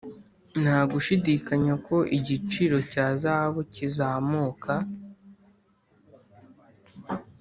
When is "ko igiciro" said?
1.87-2.77